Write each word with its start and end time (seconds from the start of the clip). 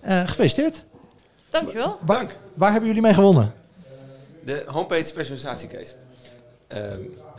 Eh, 0.00 0.20
gefeliciteerd. 0.28 0.84
Dankjewel. 1.50 1.98
Dank. 2.06 2.30
Waar 2.54 2.70
hebben 2.70 2.88
jullie 2.88 3.02
mee 3.02 3.14
gewonnen? 3.14 3.52
De 4.44 4.64
homepage 4.66 5.12
personalisatiecase. 5.12 5.92
Ehm, 6.68 6.82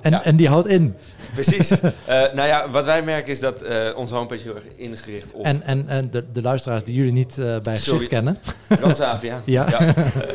En, 0.02 0.12
ja, 0.12 0.24
en 0.24 0.36
die 0.36 0.48
houdt 0.50 0.68
in. 0.68 0.96
precies. 1.34 1.72
Eh, 2.06 2.24
nou 2.34 2.48
ja, 2.48 2.70
wat 2.70 2.86
wij 2.86 3.04
merken 3.04 3.32
is 3.32 3.40
dat 3.40 3.62
eh, 3.62 3.90
onze 3.96 4.14
homepage 4.16 4.42
heel 4.42 4.56
erg 4.56 4.64
in 4.76 4.92
is 4.92 5.02
gericht 5.02 5.32
op 5.32 5.46
En, 5.46 5.62
en, 5.64 5.86
en 5.88 6.10
de, 6.12 6.32
de 6.32 6.42
luisteraars 6.42 6.84
die 6.84 6.96
jullie 6.96 7.12
niet 7.12 7.36
bij 7.36 7.60
Sorry. 7.64 7.78
gezicht 7.78 8.08
kennen. 8.08 8.40
Transavia. 8.82 9.42
Ja. 9.46 9.66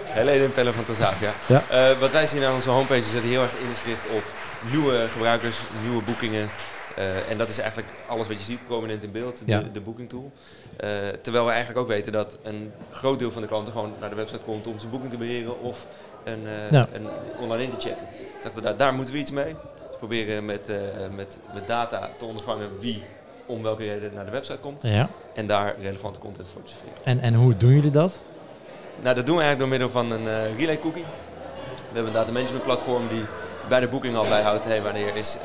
Helene 0.05 0.45
en 0.45 0.53
Pelle 0.53 0.73
van 0.73 0.85
Transavia. 0.85 1.33
Ja. 1.47 1.63
Eh, 1.71 1.99
wat 1.99 2.11
wij 2.13 2.27
zien 2.27 2.45
aan 2.45 2.55
onze 2.55 2.69
homepage 2.71 3.01
is 3.01 3.13
dat 3.13 3.23
die 3.23 3.31
heel 3.31 3.43
erg 3.43 3.53
in 3.65 3.71
is 3.71 3.79
gericht 3.79 4.07
op 4.17 4.23
nieuwe 4.71 5.07
gebruikers, 5.13 5.57
nieuwe 5.83 6.03
boekingen. 6.03 6.49
Eh, 6.97 7.31
en 7.31 7.39
dat 7.39 7.49
is 7.49 7.59
eigenlijk 7.59 7.89
alles 8.07 8.29
wat 8.29 8.39
je 8.39 8.45
ziet 8.45 8.65
prominent 8.65 9.03
in 9.05 9.13
beeld, 9.13 9.39
de, 9.39 9.43
Ja. 9.53 9.63
de 9.73 9.81
booking 9.81 10.09
tool. 10.09 10.33
Eh, 10.77 10.89
terwijl 11.23 11.45
we 11.45 11.51
eigenlijk 11.51 11.81
ook 11.81 11.89
weten 11.89 12.13
dat 12.13 12.39
een 12.43 12.73
groot 12.91 13.19
deel 13.19 13.31
van 13.31 13.43
de 13.43 13.49
klanten 13.49 13.73
gewoon 13.73 13.93
naar 14.01 14.11
de 14.11 14.17
website 14.17 14.41
komt 14.41 14.67
om 14.67 14.79
zijn 14.79 14.91
boeking 14.91 15.13
te 15.13 15.19
beheren 15.19 15.61
of 15.61 15.87
een, 16.25 16.47
eh, 16.47 16.71
Ja. 16.71 16.89
een 16.93 17.07
online 17.41 17.63
in 17.63 17.71
te 17.71 17.89
checken. 17.89 18.07
Dus 18.43 18.53
we, 18.55 18.61
daar, 18.61 18.77
daar 18.77 18.95
moeten 18.95 19.15
we 19.15 19.21
iets 19.21 19.31
mee. 19.31 19.55
Dus 19.89 19.97
proberen 19.99 20.45
met, 20.45 20.71
met, 21.15 21.37
met 21.55 21.67
data 21.67 22.11
te 22.19 22.25
ondervangen 22.25 22.79
wie 22.81 23.03
om 23.47 23.63
welke 23.63 23.85
reden 23.85 24.15
naar 24.15 24.25
de 24.25 24.31
website 24.31 24.59
komt. 24.59 24.83
Ja. 24.83 25.09
En 25.35 25.47
daar 25.47 25.75
relevante 25.81 26.19
content 26.19 26.49
voor 26.53 26.63
te 26.63 26.69
serveren. 26.71 27.05
En, 27.05 27.21
en 27.21 27.35
hoe 27.35 27.57
doen 27.57 27.73
jullie 27.73 27.91
dat? 27.91 28.21
Nou, 29.03 29.15
dat 29.15 29.27
doen 29.27 29.37
we 29.37 29.43
eigenlijk 29.43 29.59
door 29.59 29.69
middel 29.69 29.91
van 29.91 30.11
een 30.11 30.57
relay 30.57 30.79
cookie. 30.79 31.05
We 31.75 31.99
hebben 31.99 32.07
een 32.07 32.19
data 32.19 32.33
management 32.33 32.63
platform 32.65 33.09
die 33.09 33.23
bij 33.69 33.81
de 33.81 33.89
boeking 33.89 34.17
al 34.17 34.29
bijhoudt 34.29 34.65
hey, 34.65 34.83
wanneer, 34.83 35.17
is, 35.17 35.39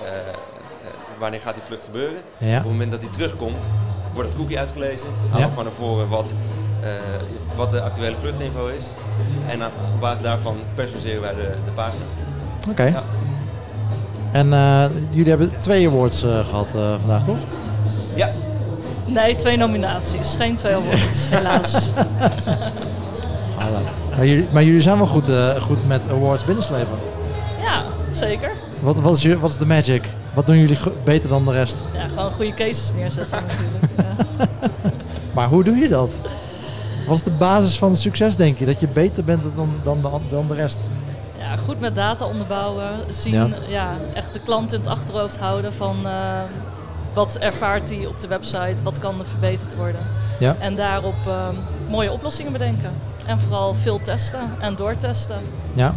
wanneer 1.20 1.40
gaat 1.40 1.54
die 1.54 1.64
vlucht 1.64 1.84
gebeuren. 1.84 2.22
Ja. 2.38 2.48
Op 2.58 2.64
het 2.64 2.72
moment 2.72 2.92
dat 2.92 3.02
die 3.02 3.10
terugkomt, 3.10 3.70
wordt 4.14 4.30
het 4.30 4.38
cookie 4.38 4.60
uitgelezen. 4.60 5.08
We 5.34 5.42
gewoon 5.42 5.64
naar 5.64 5.74
voren 5.74 6.10
wat, 6.10 6.34
eh, 6.82 6.90
wat 7.56 7.70
de 7.70 7.82
actuele 7.82 8.16
vluchtinfo 8.20 8.68
is. 8.68 8.86
En 9.50 9.60
dan 9.60 9.68
op 9.94 10.00
basis 10.00 10.22
daarvan 10.22 10.56
personaliseren 10.76 11.22
wij 11.22 11.34
de, 11.34 11.56
de 11.66 11.72
pagina. 11.72 12.04
Oké. 12.70 12.84
Ja. 12.84 13.04
En 14.32 14.54
eh, 14.54 14.86
jullie 15.10 15.30
hebben 15.30 15.52
twee 15.60 15.88
awards 15.88 16.24
eh, 16.24 16.48
gehad 16.50 16.68
eh, 16.76 16.94
vandaag, 17.00 17.24
toch? 17.26 17.38
Ja, 18.16 18.30
Nee, 19.08 19.36
twee 19.36 19.58
nominaties. 19.58 20.36
Geen 20.38 20.56
twee 20.56 20.74
awards, 20.76 21.30
helaas. 21.38 21.90
Maar 24.16 24.26
jullie, 24.26 24.48
maar 24.52 24.64
jullie 24.64 24.82
zijn 24.82 24.98
wel 24.98 25.08
goed, 25.08 25.30
eh, 25.30 25.56
goed 25.62 25.88
met 25.88 26.02
awards 26.12 26.46
binnenslepen. 26.46 26.98
Ja, 27.62 27.82
zeker. 28.12 28.52
Wat, 28.80 28.96
wat, 28.96 29.16
is, 29.16 29.22
je- 29.22 29.40
wat 29.40 29.50
is 29.50 29.58
de 29.58 29.66
magic? 29.66 30.04
Wat 30.38 30.46
doen 30.46 30.58
jullie 30.58 30.78
beter 31.04 31.30
dan 31.30 31.46
de 31.46 31.52
rest? 31.52 31.78
Ja, 31.94 32.08
gewoon 32.08 32.32
goede 32.32 32.54
cases 32.54 32.92
neerzetten 32.94 33.44
natuurlijk. 33.48 33.94
Ja. 33.98 34.70
Maar 35.34 35.48
hoe 35.48 35.64
doe 35.64 35.76
je 35.76 35.88
dat? 35.88 36.12
Wat 37.08 37.16
is 37.18 37.24
de 37.24 37.32
basis 37.32 37.78
van 37.78 37.92
het 37.92 38.00
succes, 38.00 38.36
denk 38.36 38.58
je? 38.58 38.66
Dat 38.66 38.80
je 38.80 38.88
beter 38.88 39.24
bent 39.24 39.42
dan, 39.56 39.70
dan, 39.84 40.02
de, 40.02 40.08
an- 40.08 40.22
dan 40.32 40.48
de 40.48 40.54
rest? 40.54 40.78
Ja, 41.40 41.56
goed 41.56 41.80
met 41.80 41.96
data 41.96 42.26
onderbouwen. 42.26 42.90
Zien, 43.10 43.34
Ja. 43.34 43.48
ja. 43.70 43.94
echt 44.14 44.34
de 44.34 44.40
klant 44.40 44.74
in 44.74 44.80
het 44.80 44.90
achterhoofd 44.90 45.38
houden 45.38 45.74
van 45.74 45.98
eh, 46.08 46.40
wat 47.14 47.38
ervaart 47.38 47.90
hij 47.90 48.06
op 48.06 48.20
de 48.22 48.28
website, 48.28 48.84
wat 48.84 49.00
kan 49.00 49.20
er 49.20 49.26
verbeterd 49.26 49.76
worden. 49.76 50.02
Ja. 50.40 50.56
En 50.60 50.76
daarop 50.76 51.16
eh, 51.28 51.48
mooie 51.90 52.12
oplossingen 52.12 52.52
bedenken. 52.52 52.92
En 53.26 53.40
vooral 53.40 53.74
veel 53.74 54.00
testen 54.02 54.40
en 54.60 54.76
doortesten. 54.76 55.40
Ja. 55.74 55.94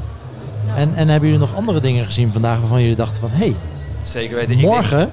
Ja. 0.67 0.77
En, 0.77 0.95
en 0.95 1.09
hebben 1.09 1.29
jullie 1.31 1.47
nog 1.47 1.57
andere 1.57 1.81
dingen 1.81 2.05
gezien 2.05 2.33
vandaag 2.33 2.59
waarvan 2.61 2.81
jullie 2.81 2.97
dachten 2.97 3.21
van... 3.21 3.31
hé, 3.31 3.37
hey, 3.37 3.57
zeker 4.03 4.37
weten. 4.37 4.53
Ik 4.53 4.59
denk- 4.61 4.73
morgen... 4.73 5.11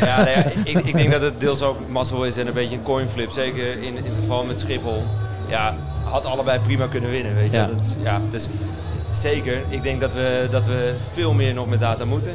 Ja, 0.00 0.16
nou 0.16 0.30
ja 0.30 0.44
ik, 0.64 0.78
ik 0.78 0.96
denk 0.96 1.12
dat 1.12 1.22
het 1.22 1.40
deels 1.40 1.62
ook 1.62 1.88
mazzel 1.88 2.24
is 2.24 2.36
en 2.36 2.46
een 2.46 2.52
beetje 2.52 2.76
een 2.76 2.82
coinflip. 2.82 3.30
Zeker 3.30 3.72
in, 3.82 3.96
in 3.96 4.04
het 4.04 4.14
geval 4.20 4.44
met 4.44 4.60
Schiphol. 4.60 5.02
Ja, 5.48 5.74
had 6.04 6.24
allebei 6.24 6.58
prima 6.58 6.86
kunnen 6.86 7.10
winnen. 7.10 7.34
Weet 7.34 7.50
je? 7.50 7.56
Ja. 7.56 7.66
Dat 7.66 7.80
is, 7.80 7.94
ja, 8.02 8.20
dus 8.30 8.48
zeker. 9.12 9.62
Ik 9.68 9.82
denk 9.82 10.00
dat 10.00 10.12
we, 10.12 10.48
dat 10.50 10.66
we 10.66 10.94
veel 11.12 11.34
meer 11.34 11.54
nog 11.54 11.68
met 11.68 11.80
data 11.80 12.04
moeten. 12.04 12.32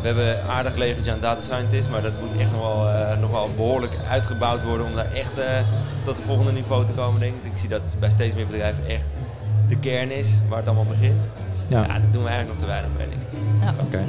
We 0.00 0.06
hebben 0.06 0.28
een 0.28 0.48
aardig 0.50 0.76
legertje 0.76 1.12
aan 1.12 1.20
data 1.20 1.40
scientists, 1.40 1.88
maar 1.90 2.02
dat 2.02 2.12
moet 2.20 2.40
echt 2.40 2.50
nog 2.52 2.60
wel, 2.60 2.88
eh, 2.88 3.18
nog 3.18 3.30
wel 3.30 3.48
behoorlijk 3.56 3.92
uitgebouwd 4.10 4.62
worden 4.62 4.86
om 4.86 4.94
daar 4.94 5.12
echt 5.12 5.38
eh, 5.38 5.44
tot 6.04 6.16
het 6.16 6.26
volgende 6.26 6.52
niveau 6.52 6.86
te 6.86 6.92
komen. 6.92 7.20
Denk 7.20 7.34
ik. 7.44 7.50
ik 7.52 7.58
zie 7.58 7.68
dat 7.68 7.96
bij 7.98 8.10
steeds 8.10 8.34
meer 8.34 8.46
bedrijven 8.46 8.86
echt 8.88 9.06
de 9.68 9.76
kern 9.78 10.10
is 10.10 10.40
waar 10.48 10.58
het 10.58 10.66
allemaal 10.66 10.94
begint. 10.98 11.24
Ja. 11.70 11.78
Ja, 11.80 11.86
dat 11.94 12.12
doen 12.12 12.22
we 12.22 12.28
eigenlijk 12.28 12.48
nog 12.48 12.58
te 12.58 12.66
weinig 12.66 12.90
denk 12.96 13.10
ik. 13.12 13.18
Ja. 13.62 13.74
Oké. 13.86 14.00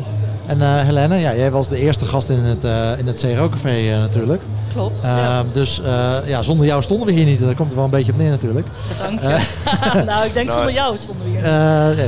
En 0.46 0.62
eh 0.62 0.82
Helene, 0.86 1.16
ja, 1.18 1.36
jij 1.36 1.52
was 1.52 1.68
de 1.70 1.78
eerste 1.78 2.06
gast 2.06 2.30
in 2.30 2.40
het, 2.44 2.64
eh 2.64 2.98
in 3.00 3.08
het 3.08 3.20
CRO-café 3.20 3.70
eh, 3.92 3.98
natuurlijk. 4.00 4.42
Klopt. 4.74 5.02
ja. 5.02 5.38
Ehm, 5.40 5.46
dus 5.54 5.82
eh, 5.82 6.16
ja, 6.26 6.42
zonder 6.42 6.66
jou 6.66 6.82
stonden 6.84 7.08
we 7.08 7.14
hier 7.14 7.26
niet. 7.26 7.40
Daar 7.40 7.56
komt 7.56 7.70
er 7.70 7.76
wel 7.76 7.86
een 7.86 7.90
beetje 7.92 8.12
op 8.12 8.18
neer 8.18 8.30
natuurlijk. 8.30 8.68
Dank 9.00 9.20
je. 9.22 9.28
nou, 10.12 10.26
ik 10.26 10.34
denk 10.34 10.48
Nou, 10.48 10.52
zonder 10.60 10.74
jou 10.74 10.98
stonden 10.98 11.26
we 11.26 11.30
hier. 11.32 11.44
Eh, 11.44 11.98
ja, 11.98 12.08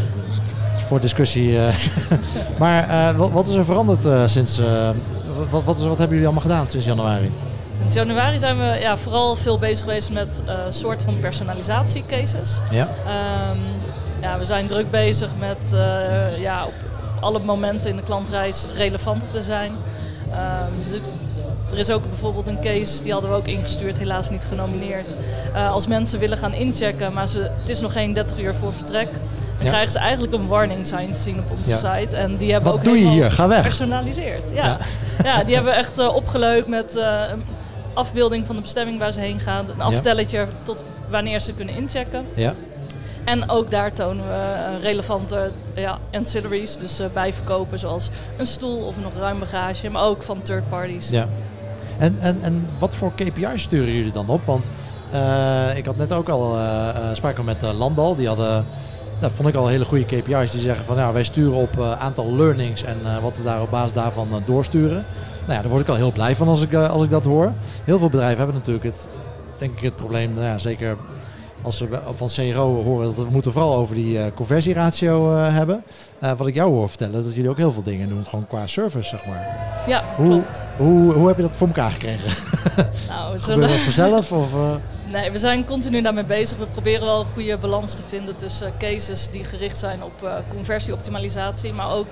voor 0.87 0.99
discussie. 0.99 1.59
eh. 1.59 1.75
maar 2.59 2.89
eh, 2.89 3.15
wat, 3.17 3.31
wat 3.31 3.47
is 3.47 3.53
er 3.53 3.65
veranderd 3.65 4.05
eh, 4.05 4.21
sinds... 4.25 4.57
eh, 4.57 4.89
wat, 5.49 5.63
wat, 5.63 5.77
is, 5.77 5.83
wat 5.83 5.97
hebben 5.97 6.17
jullie 6.17 6.25
allemaal 6.25 6.41
gedaan 6.51 6.67
sinds 6.69 6.85
januari? 6.85 7.31
Sinds 7.77 7.93
januari 7.93 8.39
zijn 8.39 8.57
we 8.57 8.77
ja, 8.81 8.97
vooral 8.97 9.35
veel 9.35 9.57
bezig 9.57 9.79
geweest 9.85 10.11
met 10.11 10.41
eh 10.45 10.53
soort 10.69 11.03
van 11.03 11.19
personalisatiecases. 11.19 12.59
Ja. 12.71 12.87
Ehm, 13.07 13.57
ja, 14.23 14.37
we 14.37 14.45
zijn 14.45 14.67
druk 14.67 14.91
bezig 14.91 15.29
met 15.39 15.73
eh, 15.73 16.41
ja, 16.41 16.65
op 16.65 16.73
alle 17.19 17.39
momenten 17.39 17.89
in 17.89 17.95
de 17.95 18.03
klantreis 18.03 18.65
relevant 18.75 19.31
te 19.31 19.41
zijn. 19.43 19.71
Ehm, 20.31 20.71
dus 20.89 20.99
er 21.71 21.79
is 21.79 21.89
ook 21.89 22.09
bijvoorbeeld 22.09 22.47
een 22.47 22.59
case, 22.61 23.03
die 23.03 23.11
hadden 23.11 23.29
we 23.29 23.35
ook 23.35 23.47
ingestuurd, 23.47 23.97
helaas 23.97 24.29
niet 24.29 24.45
genomineerd. 24.45 25.15
Eh, 25.53 25.71
als 25.71 25.87
mensen 25.87 26.19
willen 26.19 26.37
gaan 26.37 26.53
inchecken, 26.53 27.13
maar 27.13 27.27
ze, 27.27 27.49
het 27.59 27.69
is 27.69 27.79
nog 27.81 27.91
geen 27.91 28.13
30 28.13 28.39
uur 28.39 28.53
voor 28.55 28.73
vertrek, 28.73 29.07
dan 29.57 29.65
Ja. 29.65 29.69
krijgen 29.69 29.91
ze 29.91 29.99
eigenlijk 29.99 30.33
een 30.33 30.47
warning 30.47 30.87
sign 30.87 31.11
te 31.11 31.19
zien 31.19 31.39
op 31.39 31.57
onze 31.57 31.69
Ja. 31.69 31.77
site. 31.77 32.15
En 32.15 32.37
die 32.37 32.51
hebben 32.51 32.71
Wat 32.71 32.79
ook 32.79 32.85
doe 32.85 32.99
je 32.99 33.09
hier? 33.09 33.31
Ga 33.31 33.47
weg. 33.47 33.57
Gepersonaliseerd, 33.61 34.51
ja. 34.53 34.65
Ja. 34.65 34.77
ja. 35.37 35.43
die 35.43 35.55
hebben 35.55 35.73
we 35.73 35.79
echt 35.79 35.99
eh, 35.99 36.15
opgeleukt 36.15 36.67
met 36.67 36.95
een 36.95 37.43
afbeelding 37.93 38.45
van 38.45 38.55
de 38.55 38.61
bestemming 38.61 38.99
waar 38.99 39.11
ze 39.11 39.19
heen 39.19 39.39
gaan. 39.39 39.65
Een 39.73 39.81
aftelletje 39.81 40.47
tot 40.63 40.83
wanneer 41.09 41.39
ze 41.39 41.53
kunnen 41.53 41.75
inchecken. 41.75 42.25
Ja. 42.35 42.53
En 43.23 43.49
ook 43.49 43.69
daar 43.69 43.93
tonen 43.93 44.27
we 44.27 44.33
eh, 44.33 44.81
relevante 44.81 45.51
ja, 45.75 45.99
ancillaries, 46.11 46.77
dus 46.77 46.99
eh, 46.99 47.07
bijverkopen 47.13 47.79
zoals 47.79 48.09
een 48.37 48.45
stoel 48.45 48.85
of 48.85 48.95
nog 49.01 49.11
ruim 49.19 49.39
bagage, 49.39 49.89
maar 49.89 50.03
ook 50.03 50.23
van 50.23 50.41
third 50.41 50.69
parties. 50.69 51.09
ja. 51.09 51.27
En, 51.97 52.17
en, 52.19 52.39
en 52.41 52.67
wat 52.79 52.95
voor 52.95 53.13
KPI's 53.15 53.61
sturen 53.61 53.93
jullie 53.93 54.11
dan 54.11 54.27
op? 54.27 54.45
Want 54.45 54.71
eh, 55.11 55.77
ik 55.77 55.85
had 55.85 55.97
net 55.97 56.13
ook 56.13 56.29
al 56.29 56.57
eh, 56.57 56.87
spraken 57.13 57.45
met 57.45 57.63
uh, 57.63 57.71
Landal. 57.77 58.15
Die 58.15 58.27
hadden, 58.27 58.65
dat 59.19 59.31
vond 59.31 59.49
ik 59.49 59.55
al 59.55 59.67
hele 59.67 59.85
goede 59.85 60.05
KPI's. 60.05 60.51
Die 60.51 60.61
zeggen 60.61 60.85
van 60.85 60.97
ja, 60.97 61.11
wij 61.11 61.23
sturen 61.23 61.57
op 61.57 61.79
aantal 61.99 62.35
learnings 62.35 62.83
en 62.83 62.97
wat 63.21 63.37
we 63.37 63.43
daar 63.43 63.61
op 63.61 63.69
basis 63.69 63.93
daarvan 63.93 64.27
doorsturen. 64.45 65.05
Nou 65.45 65.53
ja, 65.53 65.61
daar 65.61 65.69
word 65.69 65.81
ik 65.81 65.87
al 65.87 65.95
heel 65.95 66.11
blij 66.11 66.35
van 66.35 66.47
als 66.47 66.61
ik, 66.61 66.73
als 66.73 67.03
ik 67.03 67.09
dat 67.09 67.23
hoor. 67.23 67.51
Heel 67.83 67.99
veel 67.99 68.09
bedrijven 68.09 68.37
hebben 68.37 68.55
natuurlijk 68.55 68.85
het, 68.85 69.07
denk 69.57 69.77
ik 69.77 69.83
het 69.83 69.95
probleem, 69.95 70.33
nou 70.33 70.45
ja, 70.45 70.57
zeker 70.57 70.97
als 71.63 71.79
we 71.79 71.99
van 72.15 72.27
CRO 72.27 72.83
horen, 72.83 73.15
dat 73.15 73.25
we 73.25 73.31
moeten 73.31 73.51
vooral 73.51 73.75
over 73.75 73.95
die 73.95 74.19
eh, 74.19 74.31
conversieratio 74.35 75.35
eh, 75.35 75.53
hebben. 75.53 75.83
Eh, 76.19 76.31
wat 76.37 76.47
ik 76.47 76.53
jou 76.53 76.71
hoor 76.71 76.89
vertellen, 76.89 77.23
dat 77.23 77.35
jullie 77.35 77.49
ook 77.49 77.57
heel 77.57 77.71
veel 77.71 77.83
dingen 77.83 78.09
doen, 78.09 78.25
gewoon 78.25 78.47
qua 78.47 78.67
service, 78.67 79.09
zeg 79.09 79.25
maar. 79.25 79.57
Ja, 79.87 80.03
Hoe, 80.15 80.27
klopt. 80.27 80.65
hoe, 80.77 81.13
hoe 81.13 81.27
heb 81.27 81.35
je 81.35 81.41
dat 81.41 81.55
voor 81.55 81.67
elkaar 81.67 81.91
gekregen? 81.91 82.31
Nou, 83.07 83.33
we 83.33 83.39
zullen... 83.39 83.67
dat 83.67 83.77
vanzelf? 83.77 84.31
Of? 84.31 84.47
Nee, 85.11 85.31
we 85.31 85.37
zijn 85.37 85.65
continu 85.65 86.01
daarmee 86.01 86.23
bezig. 86.23 86.57
We 86.57 86.65
proberen 86.65 87.05
wel 87.05 87.19
een 87.19 87.25
goede 87.33 87.57
balans 87.57 87.95
te 87.95 88.01
vinden 88.07 88.35
tussen 88.35 88.73
cases 88.77 89.29
die 89.29 89.43
gericht 89.43 89.77
zijn 89.77 90.03
op 90.03 90.43
conversieoptimalisatie, 90.47 91.73
maar 91.73 91.91
ook 91.91 92.07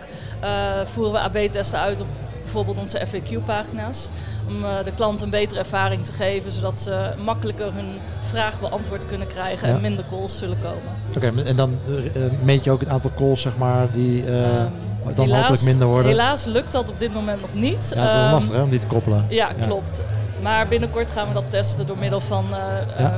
voeren 0.85 1.13
we 1.13 1.19
AB-testen 1.19 1.79
uit 1.79 2.01
op 2.01 2.07
bijvoorbeeld 2.41 2.77
onze 2.77 3.07
FAQ-pagina's. 3.07 4.09
Om 4.47 4.63
eh, 4.63 4.83
de 4.83 4.91
klant 4.91 5.21
een 5.21 5.29
betere 5.29 5.59
ervaring 5.59 6.05
te 6.05 6.11
geven, 6.11 6.51
zodat 6.51 6.79
ze 6.79 7.11
makkelijker 7.23 7.73
hun 7.73 7.97
vraag 8.21 8.59
beantwoord 8.59 9.05
kunnen 9.05 9.27
krijgen 9.27 9.67
Ja. 9.67 9.75
en 9.75 9.81
minder 9.81 10.05
calls 10.09 10.37
zullen 10.37 10.57
komen. 10.61 10.81
Oké, 11.15 11.43
en 11.49 11.55
dan 11.55 11.77
eh, 11.87 12.25
eh, 12.25 12.31
meet 12.43 12.63
je 12.63 12.71
ook 12.71 12.79
het 12.79 12.89
aantal 12.89 13.11
calls, 13.17 13.41
zeg 13.41 13.57
maar, 13.57 13.91
die 13.91 14.25
eh, 14.25 14.59
Ehm, 15.05 15.15
dan 15.15 15.29
hopelijk 15.29 15.61
minder 15.61 15.87
worden? 15.87 16.11
Helaas 16.11 16.45
lukt 16.45 16.71
dat 16.71 16.89
op 16.89 16.99
dit 16.99 17.13
moment 17.13 17.41
nog 17.41 17.53
niet. 17.53 17.91
Ja, 17.95 18.01
dat 18.01 18.09
is 18.09 18.13
wel 18.13 18.23
Ehm, 18.23 18.33
lastig 18.33 18.55
hè, 18.55 18.61
om 18.61 18.69
die 18.69 18.79
te 18.79 18.87
koppelen. 18.87 19.25
Ja, 19.29 19.53
klopt. 19.61 20.03
Maar 20.41 20.67
binnenkort 20.67 21.11
gaan 21.11 21.27
we 21.27 21.33
dat 21.33 21.43
testen 21.49 21.87
door 21.87 21.97
middel 21.97 22.19
van 22.19 22.45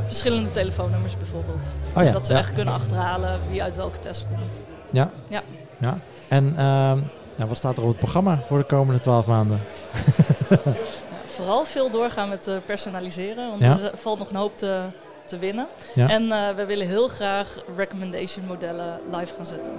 verschillende 0.05 0.49
telefoonnummers 0.49 1.17
bijvoorbeeld. 1.17 1.73
Oh 1.95 2.03
ja, 2.03 2.07
Zodat 2.07 2.27
we 2.27 2.33
echt 2.33 2.53
kunnen 2.53 2.73
achterhalen 2.73 3.39
wie 3.49 3.63
uit 3.63 3.75
welke 3.75 3.99
test 3.99 4.25
komt. 4.33 4.59
Ja? 4.89 5.09
Ja. 5.27 5.41
ja. 5.79 5.97
En 6.27 6.53
ehm, 6.57 6.99
nou, 7.35 7.49
wat 7.49 7.57
staat 7.57 7.77
er 7.77 7.83
op 7.83 7.89
het 7.89 7.99
programma 7.99 8.39
voor 8.45 8.57
de 8.57 8.63
komende 8.65 8.99
twaalf 8.99 9.27
maanden? 9.27 9.61
Vooral 11.25 11.65
veel 11.65 11.89
doorgaan 11.89 12.29
met 12.29 12.47
eh, 12.47 12.55
personaliseren, 12.65 13.49
want 13.49 13.61
Ja. 13.61 13.79
er 13.79 13.97
valt 13.97 14.19
nog 14.19 14.29
een 14.29 14.35
hoop 14.35 14.57
te, 14.57 14.81
te 15.25 15.37
winnen. 15.37 15.67
Ja. 15.95 16.09
En 16.09 16.31
eh, 16.31 16.55
we 16.55 16.65
willen 16.65 16.87
heel 16.87 17.07
graag 17.07 17.55
recommendation 17.75 18.45
modellen 18.45 18.99
live 19.11 19.33
gaan 19.35 19.45
zetten. 19.45 19.73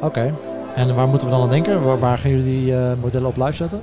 Oké. 0.00 0.34
En 0.74 0.94
waar 0.94 1.08
moeten 1.08 1.28
we 1.28 1.34
dan 1.34 1.42
aan 1.42 1.50
denken? 1.50 1.84
Waar, 1.84 1.98
waar 1.98 2.18
gaan 2.18 2.30
jullie 2.30 2.44
die 2.44 2.72
uh, 2.72 2.92
modellen 3.00 3.28
op 3.28 3.36
live 3.36 3.52
zetten? 3.52 3.82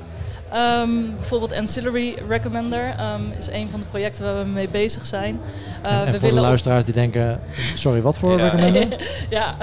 Um, 0.82 1.16
bijvoorbeeld 1.16 1.54
Ancillary 1.54 2.18
Recommender 2.28 2.96
um, 3.00 3.32
is 3.38 3.48
een 3.48 3.70
van 3.70 3.80
de 3.80 3.86
projecten 3.86 4.26
waar 4.26 4.44
we 4.44 4.50
mee 4.50 4.68
bezig 4.68 5.06
zijn. 5.06 5.40
Uh, 5.86 5.92
en, 5.92 6.06
en 6.06 6.12
we 6.12 6.20
voor 6.20 6.30
de 6.30 6.36
luisteraars 6.36 6.86
die 6.86 6.94
denken, 6.94 7.40
sorry, 7.76 8.02
wat 8.02 8.18
voor 8.18 8.38
ja. 8.38 8.50
recommender? 8.50 8.88
ja, 9.30 9.56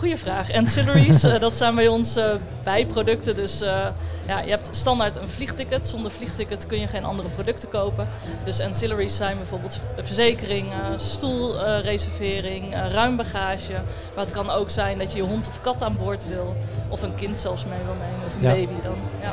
goede 0.00 0.16
vraag. 0.16 0.52
Ancillaries, 0.52 1.24
uh, 1.24 1.40
dat 1.40 1.56
zijn 1.56 1.74
bij 1.74 1.88
ons 1.88 2.16
uh, 2.16 2.24
bijproducten. 2.62 3.36
Dus 3.36 3.62
uh, 3.62 3.86
ja, 4.26 4.40
je 4.40 4.50
hebt 4.50 4.68
standaard 4.70 5.16
een 5.16 5.28
vliegticket. 5.28 5.88
Zonder 5.88 6.10
vliegticket 6.10 6.66
kun 6.66 6.80
je 6.80 6.86
geen 6.86 7.04
andere 7.04 7.28
producten 7.28 7.68
kopen. 7.68 8.08
Dus 8.44 8.60
ancillaries 8.60 9.16
zijn 9.16 9.36
bijvoorbeeld 9.36 9.80
verzekering, 9.96 10.72
stoelreservering, 10.96 12.74
ruim 12.74 13.16
bagage. 13.16 13.72
Maar 14.14 14.24
het 14.24 14.32
kan 14.32 14.50
ook 14.50 14.70
zijn 14.70 14.98
dat 14.98 15.12
je 15.12 15.18
je 15.18 15.24
hond 15.24 15.48
of 15.48 15.60
kat 15.60 15.82
aan 15.82 15.96
boord 15.96 16.28
wil. 16.28 16.56
Of 16.88 17.02
een 17.02 17.14
kind 17.14 17.38
zelfs 17.38 17.64
mee 17.64 17.80
wil 17.84 17.94
nemen, 17.94 18.26
of 18.26 18.34
een 18.34 18.42
ja. 18.42 18.50
baby 18.50 18.82
dan. 18.82 18.96
Ja 19.22 19.32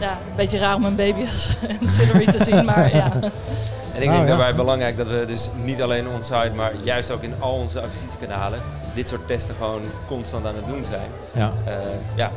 ja, 0.00 0.10
een 0.10 0.36
beetje 0.36 0.58
raar 0.58 0.74
om 0.74 0.84
een 0.84 0.96
baby 0.96 1.20
als 1.20 1.56
ancillary 1.80 2.24
te 2.24 2.44
zien, 2.44 2.64
maar 2.64 2.96
ja. 2.96 3.12
En 3.94 4.02
ik 4.02 4.08
denk 4.08 4.22
oh, 4.22 4.26
daarbij 4.26 4.54
belangrijk 4.54 4.96
dat 4.96 5.06
we 5.06 5.24
dus 5.24 5.50
niet 5.64 5.82
alleen 5.82 6.08
on-site, 6.08 6.52
maar 6.54 6.72
juist 6.82 7.10
ook 7.10 7.22
in 7.22 7.34
al 7.38 7.52
onze 7.54 7.80
acquisitiekanalen 7.80 8.60
dit 8.94 9.08
soort 9.08 9.26
testen 9.26 9.54
gewoon 9.54 9.82
constant 10.06 10.46
aan 10.46 10.56
het 10.56 10.66
doen 10.66 10.84
zijn. 10.84 11.10
Ja. 11.32 11.52
Uh, 11.68 11.74
ja. 12.14 12.30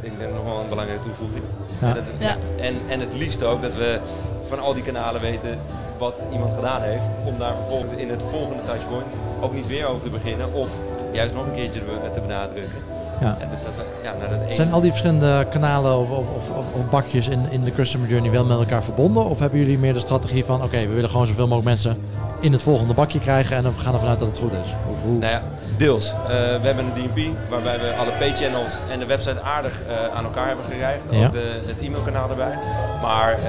Ik 0.00 0.18
denk 0.18 0.20
dat 0.20 0.42
nog 0.42 0.52
wel 0.52 0.60
een 0.60 0.68
belangrijke 0.68 1.02
toevoeging. 1.02 1.42
Ja. 1.80 1.88
En, 1.88 1.94
dat 1.94 2.08
ja. 2.18 2.36
en, 2.56 2.74
en 2.88 3.00
het 3.00 3.14
liefst 3.14 3.42
ook 3.42 3.62
dat 3.62 3.74
we 3.74 4.00
van 4.48 4.58
al 4.60 4.74
die 4.74 4.82
kanalen 4.82 5.20
weten 5.20 5.58
wat 5.98 6.20
iemand 6.32 6.52
gedaan 6.52 6.82
heeft. 6.82 7.16
Om 7.24 7.38
daar 7.38 7.54
vervolgens 7.54 7.92
in 7.94 8.08
het 8.08 8.22
volgende 8.30 8.62
touchpoint 8.64 9.14
ook 9.40 9.54
niet 9.54 9.66
weer 9.66 9.86
over 9.86 10.02
te 10.02 10.10
beginnen. 10.10 10.52
Of 10.52 10.68
juist 11.12 11.34
nog 11.34 11.46
een 11.46 11.54
keertje 11.54 11.80
te 12.12 12.20
benadrukken. 12.20 12.82
Ja. 13.20 13.36
En 13.40 13.50
dus 13.50 13.62
dat 13.62 13.76
we, 13.76 13.82
ja, 14.02 14.14
naar 14.18 14.28
dat 14.28 14.54
Zijn 14.54 14.72
al 14.72 14.80
die 14.80 14.90
verschillende 14.90 15.46
kanalen 15.50 15.98
of, 15.98 16.10
of, 16.10 16.28
of, 16.50 16.74
of, 16.74 16.90
bakjes 16.90 17.28
in, 17.28 17.50
in 17.50 17.60
de 17.60 17.72
customer 17.72 18.08
journey 18.08 18.30
wel 18.30 18.44
met 18.44 18.58
elkaar 18.58 18.84
verbonden? 18.84 19.24
Of 19.24 19.38
hebben 19.38 19.58
jullie 19.58 19.78
meer 19.78 19.92
de 19.92 20.00
strategie 20.00 20.44
van 20.44 20.62
oké, 20.62 20.86
we 20.86 20.94
willen 20.94 21.10
gewoon 21.10 21.26
zoveel 21.26 21.46
mogelijk 21.46 21.68
mensen 21.68 21.96
in 22.40 22.52
het 22.52 22.62
volgende 22.62 22.94
bakje 22.94 23.18
krijgen 23.18 23.56
en 23.56 23.62
dan 23.62 23.72
gaan 23.72 23.92
we 23.92 23.92
ervan 23.92 24.08
uit 24.08 24.18
dat 24.18 24.28
het 24.28 24.38
goed 24.38 24.52
is? 24.52 24.74
Of 24.90 25.02
hoe? 25.02 25.18
Nou 25.18 25.32
ja, 25.32 25.42
deels. 25.76 26.12
Uh, 26.12 26.28
we 26.28 26.66
hebben 26.66 26.84
een 26.84 26.92
DMP 26.92 27.36
waarbij 27.48 27.80
we 27.80 27.94
alle 27.94 28.12
pay-channels 28.18 28.78
en 28.90 28.98
de 28.98 29.06
website 29.06 29.42
aardig 29.42 29.82
uh, 29.88 30.16
aan 30.16 30.24
elkaar 30.24 30.46
hebben 30.46 30.64
gereikt. 30.64 31.04
Ook 31.04 31.32
de, 31.32 31.60
het 31.66 31.80
e-mailkanaal 31.80 32.30
erbij. 32.30 32.58
Maar 33.02 33.38
uh, 33.38 33.44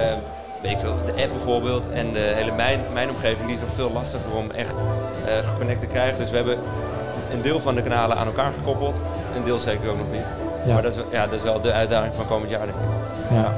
weet 0.62 0.72
ik 0.72 0.80
veel, 0.80 0.96
de 1.06 1.22
app 1.22 1.32
bijvoorbeeld 1.32 1.92
en 1.92 2.12
de 2.12 2.34
hele 2.36 2.52
mijn, 2.52 2.80
mijn 2.94 3.10
omgeving 3.10 3.46
die 3.46 3.56
is 3.56 3.62
nog 3.62 3.74
veel 3.76 3.92
lastiger 3.92 4.36
om 4.36 4.52
echt 4.52 4.76
geconnect 5.44 5.80
te 5.80 5.88
krijgen. 5.88 6.18
Dus 6.18 6.30
we 6.30 6.36
hebben 6.36 6.58
een 7.38 7.44
deel 7.44 7.60
van 7.60 7.76
de 7.76 7.82
kanalen 7.82 8.18
aan 8.18 8.26
elkaar 8.26 8.52
gekoppeld, 8.54 9.02
een 9.36 9.44
deel 9.44 9.58
zeker 9.58 9.90
ook 9.90 9.98
nog 9.98 10.12
niet. 10.12 10.26
Ja. 10.66 10.74
Maar 10.74 10.82
dat 10.82 10.94
is, 10.94 11.00
ja, 11.12 11.26
dat 11.26 11.34
is 11.34 11.44
wel 11.44 11.62
de 11.62 11.72
uitdaging 11.72 12.16
van 12.16 12.28
komend 12.28 12.50
jaar, 12.50 12.66
denk 12.66 12.78
ik. 12.78 13.36
Ja. 13.38 13.54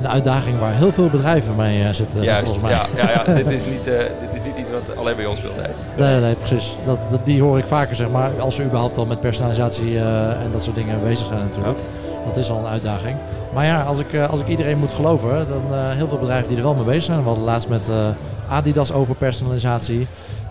Een 0.00 0.08
uitdaging 0.08 0.58
waar 0.58 0.74
heel 0.74 0.92
veel 0.92 1.08
bedrijven 1.08 1.56
mee 1.56 1.78
uh, 1.78 1.90
zitten, 1.90 2.22
Juist, 2.22 2.50
volgens 2.52 2.62
mij. 2.62 3.04
Ja, 3.04 3.12
ja, 3.12 3.22
ja. 3.26 3.34
dit, 3.42 3.50
is 3.50 3.64
niet, 3.64 3.86
uh, 3.86 3.98
dit 3.98 4.34
is 4.34 4.42
niet 4.44 4.58
iets 4.58 4.70
wat 4.70 4.96
alleen 4.96 5.16
bij 5.16 5.26
ons 5.26 5.38
speelt. 5.38 5.56
Nee, 5.56 5.66
nee, 5.96 6.12
nee, 6.12 6.20
nee 6.20 6.34
precies. 6.34 6.76
Dat, 6.86 6.98
dat, 7.10 7.24
die 7.24 7.42
hoor 7.42 7.58
ik 7.58 7.66
vaker, 7.66 7.96
zeg 7.96 8.10
maar, 8.10 8.30
als 8.40 8.56
we 8.56 8.64
überhaupt 8.64 8.96
al 8.96 9.06
met 9.06 9.20
personalisatie 9.20 9.92
uh, 9.92 10.30
en 10.30 10.50
dat 10.52 10.62
soort 10.62 10.76
dingen 10.76 11.02
bezig 11.02 11.26
zijn 11.26 11.38
natuurlijk. 11.38 11.78
Dat 12.26 12.36
is 12.36 12.50
al 12.50 12.58
een 12.58 12.66
uitdaging. 12.66 13.16
Maar 13.54 13.64
ja, 13.64 13.82
als 13.82 13.98
ik, 13.98 14.18
als 14.30 14.40
ik 14.40 14.48
iedereen 14.48 14.78
moet 14.78 14.92
geloven, 14.92 15.48
dan 15.48 15.78
heel 15.78 16.08
veel 16.08 16.18
bedrijven 16.18 16.48
die 16.48 16.56
er 16.56 16.62
wel 16.62 16.74
mee 16.74 16.84
bezig 16.84 17.02
zijn. 17.02 17.18
We 17.18 17.26
hadden 17.26 17.44
laatst 17.44 17.68
met 17.68 17.88
Adidas 18.48 18.92
over 18.92 19.14
personalisatie. 19.14 20.06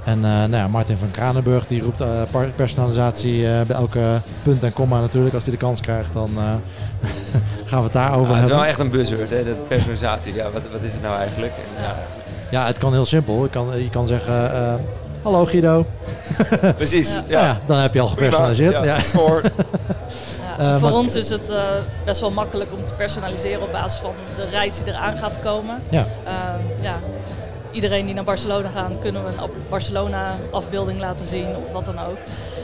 En 0.05 0.17
uh, 0.17 0.23
nou 0.23 0.55
ja, 0.55 0.67
Martin 0.67 0.97
van 0.97 1.11
Kranenburg 1.11 1.67
die 1.67 1.81
roept 1.81 2.01
uh, 2.01 2.21
personalisatie 2.55 3.41
uh, 3.41 3.61
bij 3.61 3.75
elke 3.75 4.21
punt 4.43 4.63
en 4.63 4.73
komma 4.73 4.99
natuurlijk. 4.99 5.35
Als 5.35 5.43
hij 5.43 5.51
de 5.51 5.59
kans 5.59 5.81
krijgt, 5.81 6.13
dan 6.13 6.29
gaan 7.65 7.77
we 7.79 7.83
het 7.83 7.93
daarover 7.93 8.33
ja, 8.33 8.39
hebben. 8.39 8.39
Het 8.39 8.49
is 8.49 8.55
wel 8.55 8.65
echt 8.65 8.79
een 8.79 8.89
buzzword, 8.89 9.29
hè, 9.29 9.43
de 9.43 9.55
personalisatie. 9.67 10.33
Ja, 10.33 10.51
wat, 10.51 10.61
wat 10.71 10.81
is 10.81 10.93
het 10.93 11.01
nou 11.01 11.17
eigenlijk? 11.17 11.53
En, 11.53 11.83
ja. 11.83 11.95
ja. 12.49 12.65
het 12.65 12.77
kan 12.77 12.91
heel 12.91 13.05
simpel. 13.05 13.43
Je 13.43 13.49
kan, 13.49 13.81
je 13.81 13.89
kan 13.89 14.07
zeggen, 14.07 14.51
hallo 15.21 15.45
Guido. 15.45 15.85
Precies. 16.75 17.13
Ja. 17.27 17.41
ja. 17.41 17.59
dan 17.65 17.77
heb 17.77 17.93
je 17.93 18.01
al 18.01 18.07
gepersonaliseerd. 18.07 18.71
Ja, 18.71 18.83
ja. 18.83 18.97
Uh, 20.59 20.75
voor 20.81 20.91
ons 20.91 21.15
is 21.15 21.29
het 21.29 21.51
uh, 21.51 21.63
best 22.05 22.21
wel 22.21 22.31
makkelijk 22.31 22.73
om 22.73 22.85
te 22.85 22.93
personaliseren 22.93 23.61
op 23.61 23.71
basis 23.71 23.99
van 23.99 24.13
de 24.35 24.45
reis 24.45 24.77
die 24.77 24.93
eraan 24.93 25.17
gaat 25.17 25.39
komen. 25.39 25.81
Ja. 25.89 26.05
Uh, 26.25 26.83
ja 26.83 26.99
iedereen 27.71 28.05
die 28.05 28.15
naar 28.15 28.23
Barcelona 28.23 28.69
gaat, 28.69 28.99
kunnen 28.99 29.23
we 29.23 29.29
een 29.29 29.49
Barcelona 29.69 30.35
afbeelding 30.51 30.99
laten 30.99 31.25
zien 31.25 31.47
of 31.63 31.71
wat 31.71 31.85
dan 31.85 31.99
ook. 31.99 32.17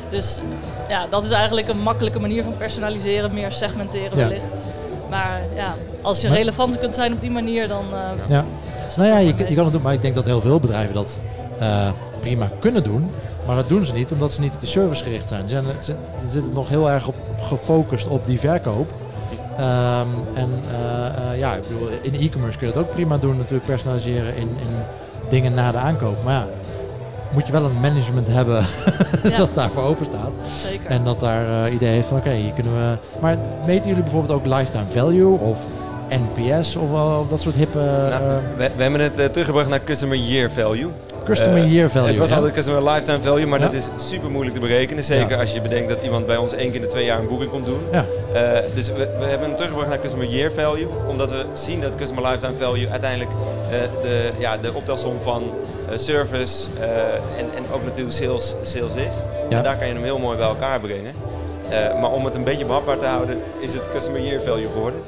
Dus 0.10 0.40
ja, 0.88 1.07
dat 1.07 1.24
is 1.24 1.31
eigenlijk 1.31 1.68
een 1.68 1.80
makkelijke 1.80 2.19
manier 2.19 2.44
van 2.44 2.57
personaliseren, 2.57 3.34
meer 3.34 3.52
segmenteren 3.52 4.18
wellicht. 4.18 4.63
Maar 5.10 5.42
ja, 5.56 5.74
als 6.02 6.22
je 6.22 6.28
relevant 6.28 6.80
kunt 6.80 6.96
zijn 6.96 7.13
op 7.13 7.22
die 7.22 7.31
manier, 7.31 7.68
dan. 7.68 7.86
Uh, 7.94 8.30
ja. 8.30 8.46
Nou 8.96 9.10
ja, 9.10 9.18
je, 9.18 9.34
je, 9.48 9.56
kan 9.56 9.63
het 9.63 9.74
doen, 9.74 9.81
maar 9.81 9.94
ik 9.94 10.02
denk 10.02 10.16
dat 10.16 10.25
heel 10.25 10.42
veel 10.42 10.60
bedrijven 10.60 10.94
dat 10.94 11.19
uh, 11.62 11.92
prima 12.19 12.50
kunnen 12.60 12.84
doen. 12.84 13.10
Maar 13.46 13.56
dat 13.56 13.68
doen 13.69 13.86
ze 13.86 13.94
niet 13.94 14.12
omdat 14.12 14.31
ze 14.31 14.42
niet 14.42 14.54
op 14.54 14.60
die 14.60 14.69
service 14.69 15.04
gericht 15.04 15.30
zijn. 15.30 15.50
Ze, 15.50 15.50
zijn, 15.50 15.66
ze, 15.81 15.96
ze 16.22 16.28
zitten 16.28 16.54
nog 16.54 16.69
heel 16.69 16.90
erg 16.90 17.07
op, 17.07 17.16
gefocust 17.40 18.07
op 18.07 18.28
die 18.28 18.40
verkoop. 18.40 18.92
Um, 19.60 20.24
en 20.34 20.50
uh, 20.72 21.40
ja, 21.40 21.54
ik 21.54 21.62
bedoel, 21.62 21.88
in 22.02 22.13
e-commerce 22.13 22.57
kun 22.57 22.68
je 22.68 22.74
dat 22.74 22.84
ook 22.84 22.92
prima 22.92 23.18
doen, 23.18 23.38
natuurlijk 23.38 23.66
personaliseren 23.66 24.36
in, 24.36 24.50
in 24.50 24.68
dingen 25.30 25.54
na 25.54 25.72
de 25.72 25.78
aankoop. 25.78 26.24
Maar 26.24 26.34
ja, 26.34 26.48
moet 27.31 27.46
je 27.46 27.52
wel 27.52 27.66
een 27.66 27.80
management 27.80 28.28
hebben 28.28 28.66
dat 29.38 29.54
daarvoor 29.54 29.84
open 29.84 30.06
staat. 30.06 30.31
Zeker. 30.63 30.90
En 30.90 31.04
dat 31.04 31.19
daar 31.19 31.66
uh, 31.66 31.74
idee 31.74 31.90
heeft 31.90 32.07
van 32.07 32.18
oké, 32.18 32.31
hier 32.31 32.54
kunnen 32.54 32.74
we. 32.74 32.98
Maar 33.22 33.38
meten 33.66 33.88
jullie 33.88 34.04
bijvoorbeeld 34.04 34.40
ook 34.40 34.46
lifetime 34.46 34.90
value 34.90 35.40
of 35.40 35.60
NPS 36.10 36.75
of, 36.75 36.92
of 36.92 37.28
dat 37.30 37.42
soort 37.42 37.56
hippe. 37.56 37.78
Nou, 38.10 38.42
we, 38.57 38.69
we, 38.75 38.81
hebben 38.81 39.02
het 39.02 39.16
teruggebracht 39.16 39.69
naar 39.69 39.84
customer 39.84 40.18
year 40.18 40.52
value. 40.52 40.90
Customer 41.25 41.63
uh, 41.63 41.74
year 41.74 41.89
value. 41.89 42.07
Het 42.07 42.18
was 42.18 42.31
altijd 42.31 42.54
customer 42.54 42.83
lifetime 42.83 43.22
value, 43.22 43.48
maar 43.48 43.60
dat 43.60 43.74
is 43.74 43.89
super 43.95 44.31
moeilijk 44.31 44.56
te 44.56 44.62
berekenen. 44.62 45.04
Zeker 45.04 45.38
als 45.38 45.54
je 45.54 45.62
bedenkt 45.62 45.89
dat 45.89 46.04
iemand 46.04 46.25
bij 46.25 46.38
ons 46.38 46.54
één 46.54 46.66
keer 46.66 46.75
in 46.75 46.81
de 46.81 46.88
twee 46.88 47.06
jaar 47.06 47.19
een 47.19 47.27
boeking 47.27 47.51
komt 47.51 47.66
doen. 47.66 47.81
Uh, 47.92 48.01
dus 48.75 48.88
we, 48.88 48.94
we, 49.19 49.25
hebben 49.25 49.48
hem 49.48 49.56
teruggebracht 49.56 49.89
naar 49.89 50.00
customer 50.00 50.27
year 50.27 50.51
value, 50.51 50.88
omdat 51.07 51.30
we 51.30 51.45
zien 51.54 51.81
dat 51.81 51.95
customer 51.95 52.24
lifetime 52.24 52.56
value 52.56 52.89
uiteindelijk 52.89 53.31
uh, 53.31 53.69
de, 54.01 54.31
ja, 54.38 54.57
de 54.57 54.74
optelsom 54.74 55.22
van 55.22 55.51
service 55.95 56.68
en, 57.38 57.45
en 57.56 57.63
ook 57.74 57.83
natuurlijk 57.83 58.16
sales, 58.16 58.56
sales 58.62 58.94
is. 58.94 59.24
En 59.50 59.63
daar 59.63 59.78
kan 59.78 59.88
je 59.88 59.94
hem 59.94 60.04
heel 60.04 60.19
mooi 60.19 60.38
bij 60.38 60.48
elkaar 60.48 60.80
brengen. 60.80 61.13
maar 62.01 62.12
om 62.12 62.25
het 62.25 62.36
een 62.36 62.44
beetje 62.44 62.66
behapbaar 62.66 62.98
te 62.98 63.06
houden, 63.06 63.42
is 63.60 63.74
het 63.74 63.83
customer 63.94 64.21
year 64.21 64.42
value 64.42 64.68
geworden 64.68 65.01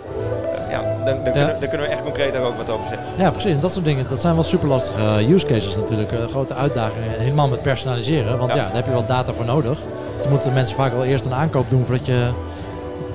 ja, 0.69 0.81
dan, 0.81 1.05
dan, 1.05 1.23
Kunnen, 1.23 1.59
dan, 1.59 1.69
kunnen, 1.69 1.87
we 1.87 1.93
echt 1.93 2.01
concreet 2.01 2.37
ook 2.37 2.57
wat 2.57 2.69
over 2.69 2.87
zeggen. 2.87 3.05
Ja, 3.17 3.31
precies. 3.31 3.59
Dat 3.59 3.71
soort 3.71 3.85
dingen, 3.85 4.05
dat 4.09 4.21
zijn 4.21 4.33
wel 4.33 4.43
super 4.43 4.67
lastige 4.67 4.99
uh, 4.99 5.29
use 5.29 5.45
cases 5.45 5.75
natuurlijk. 5.75 6.11
Uh, 6.11 6.25
grote 6.25 6.53
uitdagingen, 6.53 7.19
helemaal 7.19 7.49
met 7.49 7.61
personaliseren. 7.61 8.37
Want 8.37 8.53
ja. 8.53 8.57
daar 8.57 8.73
heb 8.73 8.85
je 8.85 8.91
wel 8.91 9.05
data 9.05 9.33
voor 9.33 9.45
nodig. 9.45 9.79
Dus 10.13 10.23
dan 10.23 10.31
moeten 10.31 10.53
mensen 10.53 10.75
vaak 10.75 10.93
wel 10.93 11.03
eerst 11.03 11.25
een 11.25 11.33
aankoop 11.33 11.69
doen 11.69 11.85
voordat 11.85 12.05
je 12.05 12.29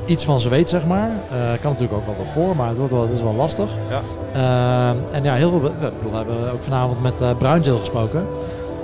iets 0.07 0.25
van 0.25 0.41
ze 0.41 0.49
weet, 0.49 0.69
zeg 0.69 0.87
maar. 0.87 1.09
Uh, 1.09 1.39
kan 1.61 1.73
natuurlijk 1.73 1.93
ook 1.93 2.17
wel 2.17 2.27
voor, 2.27 2.57
maar 2.57 2.69
het, 2.69 2.79
wordt 2.79 2.93
wel, 2.93 3.03
het 3.03 3.13
is 3.13 3.23
wel 3.23 3.35
lastig. 3.35 3.71
Ja. 3.89 4.95
en 5.13 5.25
ja, 5.25 5.35
heel 5.35 5.51
veel. 5.51 5.63
We, 5.63 5.71
we 5.79 6.17
hebben 6.17 6.53
ook 6.53 6.63
vanavond 6.63 7.03
met 7.03 7.21
uh, 7.21 7.31
Bruinzeel 7.39 7.79
gesproken. 7.79 8.27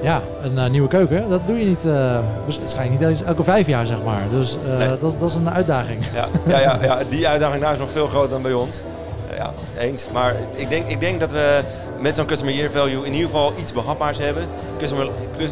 Ja, 0.02 0.22
een 0.42 0.52
uh, 0.52 0.66
nieuwe 0.66 0.88
keuken, 0.88 1.28
dat 1.28 1.46
doe 1.46 1.58
je 1.58 1.64
niet, 1.64 1.84
uh, 1.84 2.18
waarschijnlijk 2.44 3.08
niet 3.08 3.22
elke 3.22 3.44
vijf 3.44 3.66
jaar 3.66 3.86
zeg 3.86 4.02
maar. 4.04 4.22
Dus 4.30 4.56
uh, 4.66 4.76
nee. 4.76 4.88
dat, 4.88 5.00
dat 5.00 5.30
is 5.30 5.34
een 5.34 5.50
uitdaging. 5.50 6.06
Ja, 6.14 6.28
ja, 6.46 6.60
ja, 6.60 6.78
ja, 6.82 7.00
die 7.08 7.28
uitdaging 7.28 7.62
daar 7.62 7.72
is 7.72 7.78
nog 7.78 7.90
veel 7.90 8.06
groter 8.06 8.30
dan 8.30 8.42
bij 8.42 8.52
ons. 8.52 8.82
ja, 9.36 9.52
eens. 9.78 10.06
Maar 10.12 10.34
ik 10.54 10.68
denk, 10.68 10.86
ik 10.86 11.00
denk 11.00 11.20
dat 11.20 11.32
we 11.32 11.60
met 12.00 12.16
zo'n 12.16 12.26
customer 12.26 12.54
year 12.54 12.70
value 12.70 13.06
in 13.06 13.12
ieder 13.12 13.30
geval 13.30 13.52
iets 13.56 13.72
behapbaars 13.72 14.18
hebben. 14.18 14.44
Customer, 14.78 15.08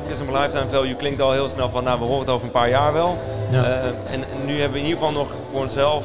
customer 0.08 0.40
lifetime 0.40 0.68
value 0.68 0.94
klinkt 0.94 1.20
al 1.20 1.32
heel 1.32 1.48
snel 1.48 1.68
van, 1.68 1.84
nou 1.84 1.98
we 1.98 2.04
horen 2.04 2.20
het 2.20 2.30
over 2.30 2.46
een 2.46 2.52
paar 2.52 2.68
jaar 2.68 2.92
wel. 2.92 3.18
Ja. 3.50 3.64
en 4.12 4.24
nu 4.46 4.52
hebben 4.52 4.72
we 4.72 4.78
in 4.78 4.84
ieder 4.84 4.98
geval 4.98 5.12
nog 5.12 5.34
voor 5.52 5.60
onszelf 5.60 6.04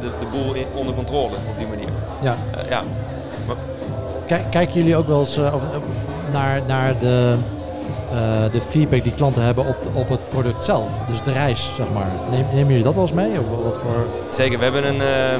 de, 0.00 0.08
de 0.20 0.26
boel 0.30 0.54
in, 0.54 0.66
onder 0.74 0.94
controle 0.94 1.34
op 1.48 1.58
die 1.58 1.66
manier. 1.66 1.88
Ja. 2.22 2.34
ja. 2.68 2.82
Maar, 3.46 3.56
Kijken 4.50 4.72
jullie 4.72 4.96
ook 4.96 5.06
wel 5.06 5.20
eens 5.20 5.38
naar, 6.32 6.60
naar 6.66 6.98
de 6.98 7.34
de 8.52 8.60
feedback 8.68 9.02
die 9.02 9.14
klanten 9.14 9.42
hebben 9.42 9.66
op, 9.66 9.76
op 9.92 10.08
het 10.08 10.30
product 10.30 10.64
zelf. 10.64 10.90
Dus 11.06 11.22
de 11.22 11.32
reis, 11.32 11.70
zeg 11.76 11.86
maar. 11.92 12.10
Neem, 12.30 12.44
nemen 12.52 12.68
jullie 12.68 12.84
dat 12.84 12.94
wel 12.94 13.02
eens 13.02 13.12
mee? 13.12 13.30
Of 13.30 13.64
wat 13.64 13.76
voor... 13.76 14.06
Zeker, 14.30 14.58
we 14.58 14.64
hebben 14.64 14.88
een, 14.88 14.96
uh, 14.96 15.32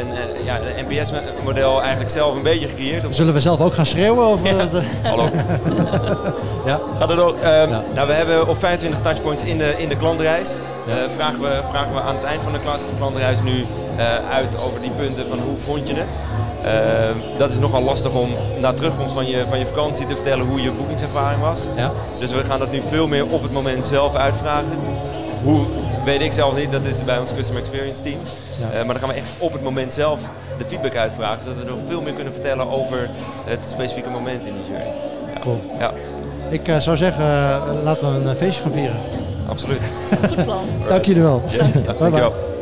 een, 0.00 0.08
uh, 0.08 0.44
ja, 0.44 0.58
een 0.58 0.86
NPS-model 0.88 1.80
eigenlijk 1.80 2.10
zelf 2.10 2.34
een 2.34 2.42
beetje 2.42 2.66
gecreëerd. 2.66 3.14
Zullen 3.14 3.32
we 3.32 3.40
zelf 3.40 3.60
ook 3.60 3.74
gaan 3.74 3.86
schreeuwen? 3.86 4.26
Of, 4.26 4.40
ja. 4.42 4.54
Hallo. 5.10 5.28
ja. 6.66 6.80
Gaat 6.98 7.08
het 7.08 7.18
ook? 7.18 7.36
Um, 7.36 7.44
ja. 7.44 7.82
Nou, 7.94 8.06
we 8.06 8.12
hebben 8.12 8.48
op 8.48 8.58
25 8.58 9.00
touchpoints 9.00 9.42
in 9.42 9.58
de, 9.58 9.74
in 9.78 9.88
de 9.88 9.96
klantreis. 9.96 10.50
Ja. 10.86 11.10
vragen, 11.10 11.40
we, 11.40 11.60
vragen 11.70 11.94
we 11.94 12.00
aan 12.00 12.14
het 12.14 12.24
eind 12.24 12.42
van 12.42 12.52
de 12.52 12.58
klantreis 12.96 13.42
nu 13.42 13.64
uit 14.32 14.62
over 14.64 14.80
die 14.80 14.90
punten 14.90 15.26
van 15.26 15.38
hoe 15.38 15.56
vond 15.60 15.88
je 15.88 15.94
het? 15.94 16.12
Uh, 16.64 17.38
dat 17.38 17.50
is 17.50 17.58
nogal 17.58 17.82
lastig 17.82 18.14
om 18.14 18.30
na 18.58 18.72
terugkomst 18.72 19.14
van 19.14 19.26
je, 19.26 19.44
van 19.48 19.58
je 19.58 19.64
vakantie 19.64 20.06
te 20.06 20.14
vertellen 20.14 20.46
hoe 20.46 20.62
je 20.62 20.70
boekingservaring 20.70 21.40
was. 21.40 21.60
Ja. 21.76 21.92
Dus 22.18 22.30
we 22.30 22.44
gaan 22.44 22.58
dat 22.58 22.70
nu 22.72 22.80
veel 22.88 23.08
meer 23.08 23.26
op 23.26 23.42
het 23.42 23.52
moment 23.52 23.84
zelf 23.84 24.14
uitvragen. 24.14 24.78
Hoe, 25.42 25.66
weet 26.04 26.20
ik 26.20 26.32
zelf 26.32 26.56
niet, 26.56 26.72
dat 26.72 26.84
is 26.84 27.04
bij 27.04 27.18
ons 27.18 27.34
Customer 27.34 27.62
Experience 27.62 28.02
team. 28.02 28.18
Ja. 28.60 28.70
Eh, 28.70 28.84
maar 28.84 28.94
dan 28.94 28.98
gaan 28.98 29.08
we 29.08 29.14
echt 29.14 29.28
op 29.38 29.52
het 29.52 29.62
moment 29.62 29.92
zelf 29.92 30.20
de 30.58 30.64
feedback 30.66 30.96
uitvragen, 30.96 31.44
zodat 31.44 31.62
we 31.62 31.70
nog 31.70 31.78
veel 31.88 32.02
meer 32.02 32.12
kunnen 32.12 32.32
vertellen 32.32 32.70
over 32.70 33.10
het 33.44 33.64
specifieke 33.68 34.10
moment 34.10 34.46
in 34.46 34.54
die 34.54 34.64
journey. 34.64 34.92
Ja. 35.34 35.40
Cool. 35.40 35.60
Ja, 35.78 35.92
Ik 36.48 36.68
eh, 36.68 36.78
zou 36.78 36.96
zeggen, 36.96 37.24
eh, 37.24 37.82
laten 37.82 38.12
we 38.12 38.20
een 38.20 38.28
eh, 38.28 38.36
feestje 38.36 38.62
gaan 38.62 38.72
vieren. 38.72 38.96
Absoluut. 39.48 39.80
Goed 40.28 40.44
plan. 40.44 40.64
Dank 40.88 41.04
jullie 41.04 41.22
wel. 41.22 41.42
Yes. 41.48 41.60
Ja, 41.60 41.66
Bye 41.72 41.82
bye. 41.82 41.98
dankjewel. 41.98 42.55